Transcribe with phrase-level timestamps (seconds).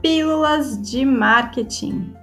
[0.00, 2.14] Pílulas de Marketing.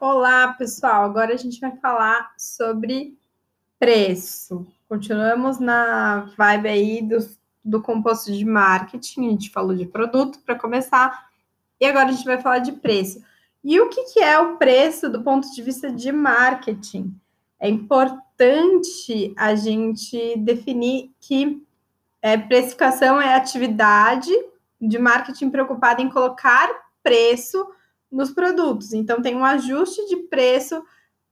[0.00, 1.04] Olá, pessoal.
[1.04, 3.14] Agora a gente vai falar sobre
[3.78, 4.66] preço.
[4.88, 7.18] Continuamos na vibe aí do,
[7.62, 9.26] do composto de marketing.
[9.26, 11.28] A gente falou de produto para começar,
[11.78, 13.22] e agora a gente vai falar de preço.
[13.62, 17.14] E o que, que é o preço do ponto de vista de marketing?
[17.60, 21.62] É importante a gente definir que
[22.22, 24.30] é, precificação é atividade
[24.80, 26.70] de marketing preocupada em colocar
[27.02, 27.66] preço
[28.10, 28.92] nos produtos.
[28.92, 30.82] Então, tem um ajuste de preço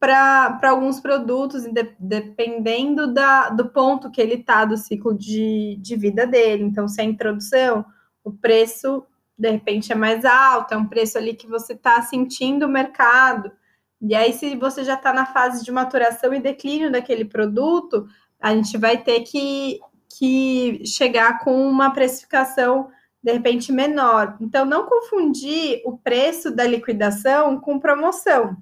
[0.00, 5.94] para alguns produtos, de, dependendo da, do ponto que ele está do ciclo de, de
[5.96, 6.64] vida dele.
[6.64, 7.84] Então, se é introdução,
[8.24, 9.06] o preço
[9.38, 13.52] de repente é mais alto, é um preço ali que você está sentindo o mercado.
[14.00, 18.06] E aí, se você já está na fase de maturação e declínio daquele produto,
[18.40, 19.78] a gente vai ter que
[20.18, 22.90] que chegar com uma precificação
[23.22, 24.36] de repente menor.
[24.40, 28.56] Então, não confundir o preço da liquidação com promoção.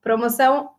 [0.00, 0.70] Promoção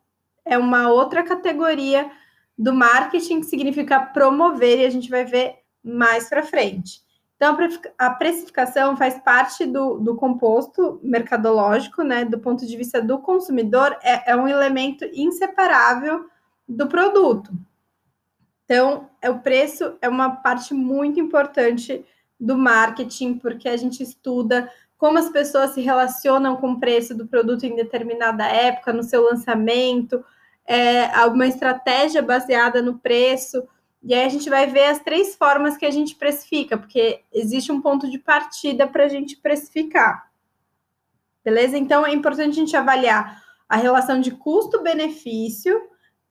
[0.44, 2.10] é uma outra categoria
[2.58, 7.00] do marketing que significa promover, e a gente vai ver mais para frente.
[7.36, 7.56] Então,
[7.98, 12.24] a precificação faz parte do, do composto mercadológico, né?
[12.24, 16.26] Do ponto de vista do consumidor, é, é um elemento inseparável
[16.66, 17.52] do produto.
[18.66, 22.04] Então, é, o preço é uma parte muito importante
[22.38, 27.26] do marketing, porque a gente estuda como as pessoas se relacionam com o preço do
[27.26, 30.24] produto em determinada época, no seu lançamento,
[30.66, 33.66] é, alguma estratégia baseada no preço.
[34.02, 37.70] E aí a gente vai ver as três formas que a gente precifica, porque existe
[37.70, 40.30] um ponto de partida para a gente precificar.
[41.44, 41.78] Beleza?
[41.78, 45.80] Então é importante a gente avaliar a relação de custo-benefício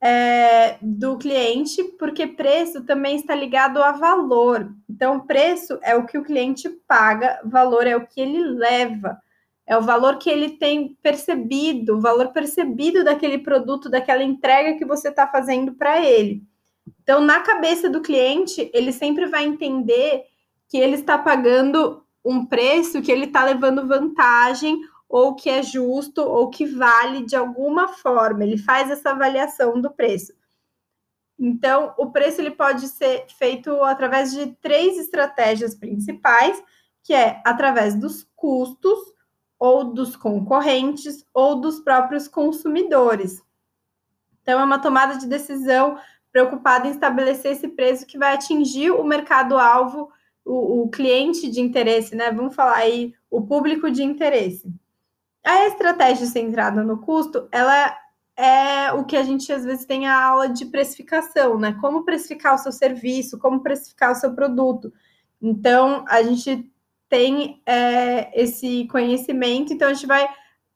[0.06, 4.72] é, do cliente, porque preço também está ligado a valor.
[4.88, 9.18] Então, preço é o que o cliente paga, valor é o que ele leva,
[9.66, 14.86] é o valor que ele tem percebido, o valor percebido daquele produto, daquela entrega que
[14.86, 16.44] você está fazendo para ele.
[17.02, 20.22] Então, na cabeça do cliente, ele sempre vai entender
[20.70, 24.80] que ele está pagando um preço, que ele está levando vantagem
[25.18, 28.44] ou que é justo ou que vale de alguma forma.
[28.44, 30.34] Ele faz essa avaliação do preço.
[31.40, 36.62] Então, o preço ele pode ser feito através de três estratégias principais,
[37.02, 39.00] que é através dos custos,
[39.58, 43.42] ou dos concorrentes, ou dos próprios consumidores.
[44.42, 45.98] Então, é uma tomada de decisão
[46.30, 50.12] preocupada em estabelecer esse preço que vai atingir o mercado-alvo,
[50.44, 52.32] o, o cliente de interesse, né?
[52.32, 54.76] Vamos falar aí, o público de interesse.
[55.46, 57.96] A estratégia centrada no custo, ela
[58.36, 61.78] é o que a gente às vezes tem a aula de precificação, né?
[61.80, 64.92] Como precificar o seu serviço, como precificar o seu produto.
[65.42, 66.70] Então, a gente
[67.08, 70.28] tem é, esse conhecimento, então a gente vai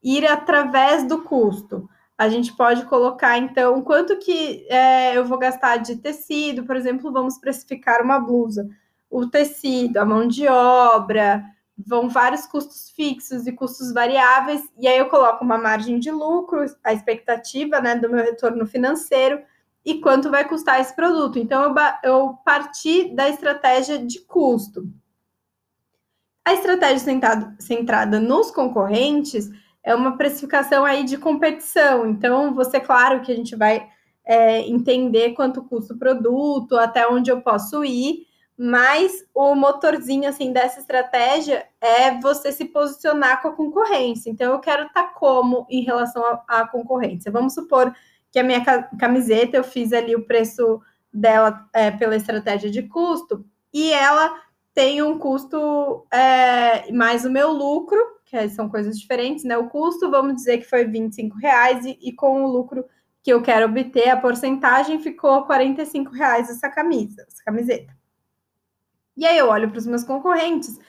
[0.03, 1.89] ir através do custo.
[2.17, 7.11] A gente pode colocar, então, quanto que é, eu vou gastar de tecido, por exemplo,
[7.11, 8.69] vamos precificar uma blusa.
[9.09, 11.43] O tecido, a mão de obra,
[11.85, 16.65] vão vários custos fixos e custos variáveis, e aí eu coloco uma margem de lucro,
[16.83, 19.41] a expectativa né, do meu retorno financeiro
[19.85, 21.39] e quanto vai custar esse produto.
[21.39, 24.87] Então, eu, eu parti da estratégia de custo.
[26.45, 29.49] A estratégia centrada, centrada nos concorrentes
[29.83, 32.07] é uma precificação aí de competição.
[32.07, 33.87] Então, você, claro que a gente vai
[34.25, 38.25] é, entender quanto custa o produto, até onde eu posso ir,
[38.61, 44.29] mas o motorzinho assim dessa estratégia é você se posicionar com a concorrência.
[44.29, 47.31] Então eu quero estar tá como em relação à concorrência.
[47.31, 47.95] Vamos supor
[48.29, 48.61] que a minha
[48.99, 50.81] camiseta eu fiz ali o preço
[51.11, 54.37] dela é, pela estratégia de custo e ela
[54.73, 59.57] tem um custo é, mais o meu lucro, que são coisas diferentes, né?
[59.57, 62.83] O custo, vamos dizer que foi 25 reais e, e com o lucro
[63.23, 67.98] que eu quero obter, a porcentagem ficou 45 reais essa camisa, essa camiseta.
[69.19, 70.79] E aí eu olho para os meus concorrentes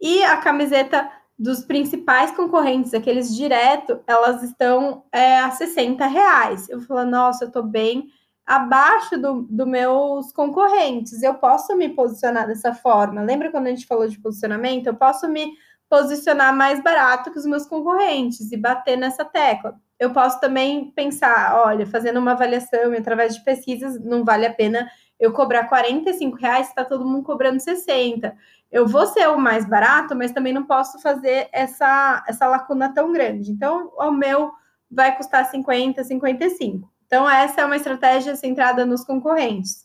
[0.00, 6.68] e a camiseta dos principais concorrentes, aqueles direto, elas estão é, a 60 reais.
[6.68, 8.06] Eu falo, nossa, eu estou bem
[8.46, 11.20] abaixo dos do meus concorrentes.
[11.20, 13.22] Eu posso me posicionar dessa forma.
[13.22, 14.86] Lembra quando a gente falou de posicionamento?
[14.86, 15.50] Eu posso me
[15.90, 19.74] posicionar mais barato que os meus concorrentes e bater nessa tecla.
[19.98, 24.88] Eu posso também pensar, olha, fazendo uma avaliação através de pesquisas, não vale a pena
[25.24, 28.36] eu cobrar 45 reais, está todo mundo cobrando 60.
[28.70, 33.12] Eu vou ser o mais barato, mas também não posso fazer essa, essa lacuna tão
[33.12, 33.50] grande.
[33.50, 34.52] Então, o meu
[34.90, 36.92] vai custar 50, 55.
[37.06, 39.84] Então, essa é uma estratégia centrada nos concorrentes.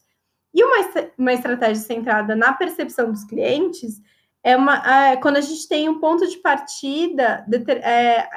[0.53, 0.77] E uma,
[1.17, 4.01] uma estratégia centrada na percepção dos clientes
[4.43, 7.45] é uma é, quando a gente tem um ponto de partida
[7.83, 8.27] é, é,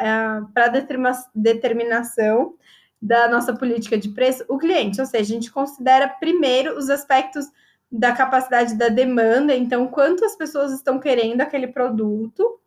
[0.52, 2.54] para determina, determinação
[3.02, 7.46] da nossa política de preço, o cliente, ou seja, a gente considera primeiro os aspectos
[7.90, 12.60] da capacidade da demanda, então quantas pessoas estão querendo aquele produto.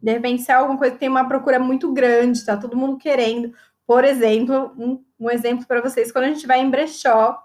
[0.00, 2.98] De repente, se é alguma coisa que tem uma procura muito grande, está todo mundo
[2.98, 3.54] querendo.
[3.86, 7.42] Por exemplo, um, um exemplo para vocês, quando a gente vai em brechó,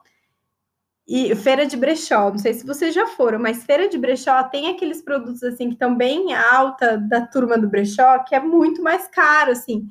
[1.07, 4.69] e feira de brechó, não sei se vocês já foram, mas feira de brechó tem
[4.69, 9.07] aqueles produtos assim que estão bem alta da turma do brechó, que é muito mais
[9.07, 9.89] caro, assim.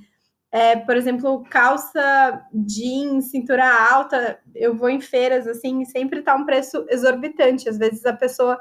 [0.52, 6.35] É, por exemplo, calça jeans, cintura alta, eu vou em feiras assim, e sempre tá
[6.35, 7.69] um preço exorbitante.
[7.69, 8.61] Às vezes a pessoa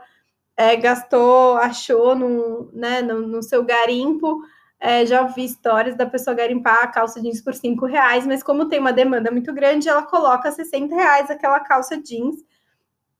[0.56, 4.40] é, gastou, achou no, né, no, no seu garimpo.
[4.80, 8.70] É, já ouvi histórias da pessoa garimpar a calça jeans por cinco reais, mas como
[8.70, 12.38] tem uma demanda muito grande, ela coloca 60 reais aquela calça jeans.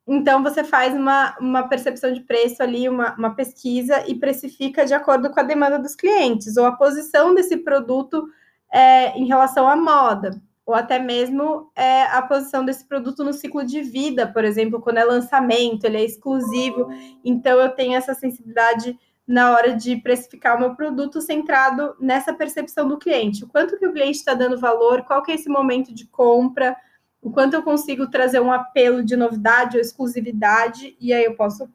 [0.08, 4.94] Então você faz uma, uma percepção de preço ali, uma, uma pesquisa e precifica de
[4.94, 8.28] acordo com a demanda dos clientes, ou a posição desse produto
[8.72, 10.32] é, em relação à moda,
[10.66, 14.98] ou até mesmo é, a posição desse produto no ciclo de vida, por exemplo, quando
[14.98, 16.90] é lançamento, ele é exclusivo,
[17.26, 22.88] então eu tenho essa sensibilidade na hora de precificar o meu produto centrado nessa percepção
[22.88, 23.44] do cliente.
[23.44, 26.76] O quanto que o cliente está dando valor, qual que é esse momento de compra,
[27.22, 31.70] o quanto eu consigo trazer um apelo de novidade ou exclusividade, e aí eu posso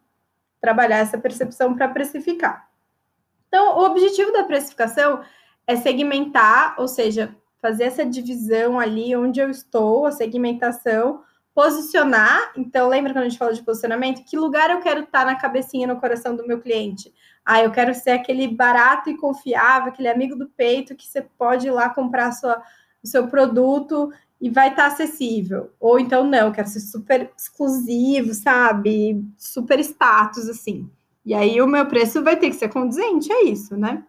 [0.60, 2.68] trabalhar essa percepção para precificar.
[3.48, 5.20] Então, o objetivo da precificação
[5.66, 11.22] é segmentar, ou seja, fazer essa divisão ali onde eu estou, a segmentação,
[11.54, 12.52] posicionar.
[12.56, 14.24] Então, lembra quando a gente falou de posicionamento?
[14.24, 17.12] Que lugar eu quero estar na cabecinha, no coração do meu cliente?
[17.44, 21.66] Ah, eu quero ser aquele barato e confiável, aquele amigo do peito que você pode
[21.66, 22.62] ir lá comprar sua,
[23.02, 25.70] o seu produto e vai estar acessível.
[25.78, 29.24] Ou então, não, eu quero ser super exclusivo, sabe?
[29.38, 30.90] Super status, assim.
[31.24, 34.04] E aí o meu preço vai ter que ser condizente, é isso, né?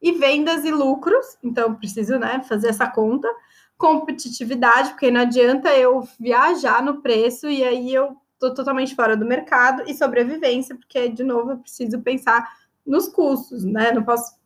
[0.00, 3.28] E vendas e lucros, então preciso né, fazer essa conta,
[3.76, 9.26] competitividade, porque não adianta eu viajar no preço e aí eu estou totalmente fora do
[9.26, 12.48] mercado, e sobrevivência, porque, de novo, eu preciso pensar
[12.86, 13.92] nos custos, né?
[13.92, 14.38] Não posso.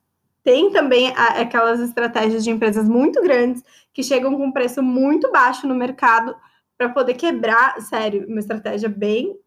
[0.42, 3.62] Tem também aquelas estratégias de empresas muito grandes
[3.92, 6.34] que chegam com um preço muito baixo no mercado
[6.76, 9.38] para poder quebrar, sério, uma estratégia bem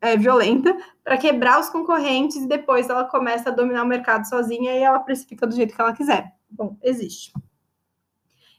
[0.00, 4.72] é, violenta para quebrar os concorrentes e depois ela começa a dominar o mercado sozinha
[4.72, 6.32] e ela precifica do jeito que ela quiser.
[6.50, 7.32] Bom, existe.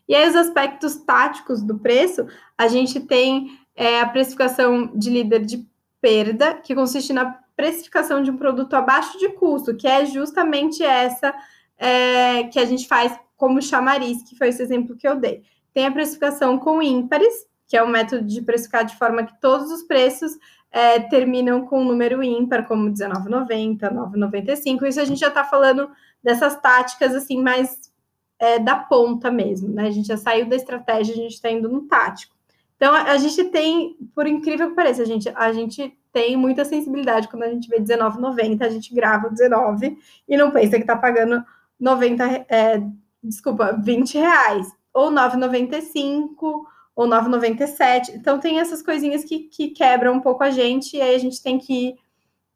[0.07, 2.27] E aí, os aspectos táticos do preço,
[2.57, 5.65] a gente tem é, a precificação de líder de
[6.01, 11.33] perda, que consiste na precificação de um produto abaixo de custo, que é justamente essa
[11.77, 15.43] é, que a gente faz como chamariz, que foi esse exemplo que eu dei.
[15.73, 17.33] Tem a precificação com ímpares,
[17.67, 20.33] que é um método de precificar de forma que todos os preços
[20.73, 24.87] é, terminam com um número ímpar, como 19,90, 9,95.
[24.87, 25.87] Isso a gente já está falando
[26.23, 27.91] dessas táticas assim, mais
[28.39, 29.87] é, da ponta mesmo, né?
[29.87, 32.35] A gente já saiu da estratégia, a gente está indo no tático.
[32.75, 36.65] Então, a, a gente tem, por incrível que pareça, a gente, a gente tem muita
[36.65, 39.95] sensibilidade quando a gente vê 19,90, a gente grava 19
[40.27, 41.43] e não pensa que está pagando
[41.79, 42.83] 90, é,
[43.23, 48.09] desculpa, 20 reais, ou 9,95 ou 9,97.
[48.15, 51.41] Então tem essas coisinhas que, que quebram um pouco a gente, e aí a gente
[51.41, 51.95] tem que,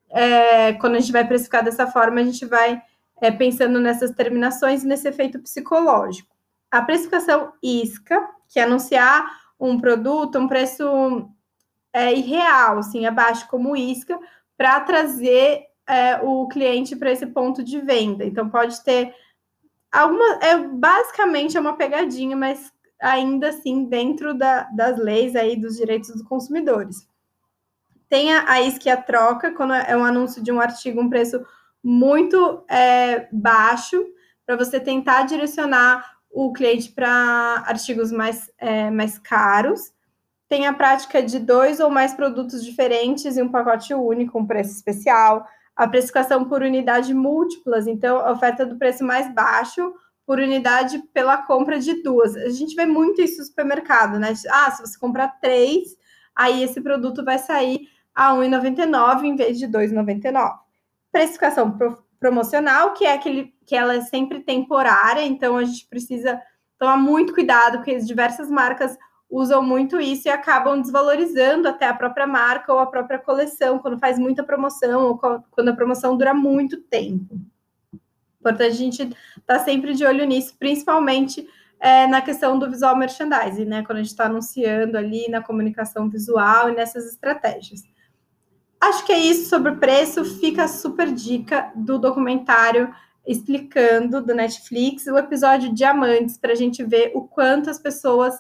[0.10, 2.82] é, quando a gente vai precificar dessa forma, a gente vai
[3.22, 6.36] é, pensando nessas terminações e nesse efeito psicológico.
[6.70, 9.26] A precificação isca, que é anunciar
[9.60, 11.30] um produto, um preço
[11.92, 14.20] é, irreal, assim, abaixo como isca,
[14.56, 18.26] para trazer é, o cliente para esse ponto de venda.
[18.26, 19.14] Então pode ter
[19.92, 25.78] alguma, é basicamente é uma pegadinha, mas ainda assim dentro da, das leis aí dos
[25.78, 27.08] direitos dos consumidores.
[28.10, 31.46] Tem a, a é troca, quando é um anúncio de um artigo, um preço
[31.84, 34.06] muito é, baixo,
[34.46, 39.92] para você tentar direcionar o cliente para artigos mais, é, mais caros.
[40.48, 44.72] Tem a prática de dois ou mais produtos diferentes em um pacote único, um preço
[44.72, 45.46] especial.
[45.76, 49.94] A precificação por unidade múltiplas, então, a oferta do preço mais baixo
[50.28, 52.36] por unidade pela compra de duas.
[52.36, 54.34] A gente vê muito isso no supermercado, né?
[54.52, 55.96] Ah, se você comprar três,
[56.36, 60.54] aí esse produto vai sair a R$ 1,99 em vez de R$ 2,99.
[61.14, 66.42] Precificação pro, promocional, que é aquele que ela é sempre temporária, então a gente precisa
[66.78, 68.98] tomar muito cuidado, porque diversas marcas
[69.30, 73.98] usam muito isso e acabam desvalorizando até a própria marca ou a própria coleção quando
[73.98, 77.40] faz muita promoção ou quando a promoção dura muito tempo.
[78.48, 81.48] Importante a gente estar tá sempre de olho nisso, principalmente
[81.80, 83.84] é, na questão do visual merchandising, né?
[83.84, 87.82] Quando a gente está anunciando ali na comunicação visual e nessas estratégias.
[88.80, 90.24] Acho que é isso sobre o preço.
[90.24, 92.94] Fica a super dica do documentário
[93.26, 98.34] explicando do Netflix o episódio Diamantes para a gente ver o quanto as pessoas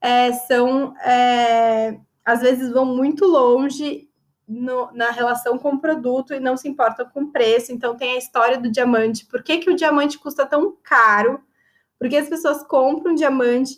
[0.00, 4.08] é, são é, às vezes vão muito longe
[4.50, 7.72] no, na relação com o produto e não se importam com o preço.
[7.72, 9.24] Então tem a história do diamante.
[9.26, 11.40] Por que, que o diamante custa tão caro?
[11.98, 13.76] Porque as pessoas compram diamante,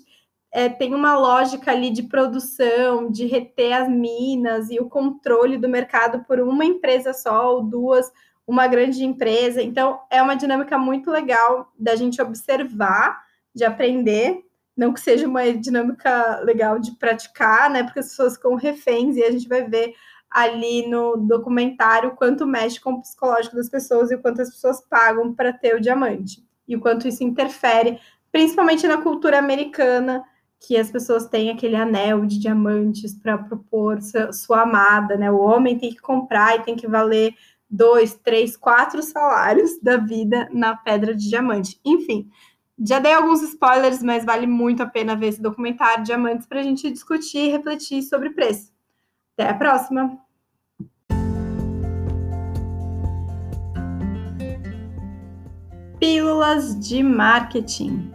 [0.50, 5.68] é, tem uma lógica ali de produção, de reter as minas e o controle do
[5.68, 8.10] mercado por uma empresa só ou duas,
[8.46, 9.62] uma grande empresa.
[9.62, 13.22] Então, é uma dinâmica muito legal da gente observar,
[13.54, 14.42] de aprender.
[14.74, 17.82] Não que seja uma dinâmica legal de praticar, né?
[17.82, 19.94] Porque as pessoas ficam reféns e a gente vai ver
[20.32, 25.34] ali no documentário quanto mexe com o psicológico das pessoas e quanto as pessoas pagam
[25.34, 27.98] para ter o diamante e o quanto isso interfere,
[28.30, 30.24] principalmente na cultura americana,
[30.60, 33.98] que as pessoas têm aquele anel de diamantes para propor
[34.32, 35.30] sua, amada, né?
[35.30, 37.34] O homem tem que comprar e tem que valer
[37.68, 41.80] dois, três, quatro salários da vida na pedra de diamante.
[41.84, 42.30] Enfim,
[42.84, 46.62] já dei alguns spoilers, mas vale muito a pena ver esse documentário Diamantes para a
[46.62, 48.72] gente discutir e refletir sobre preço.
[49.34, 50.18] Até a próxima!
[55.98, 58.12] Pílulas de marketing.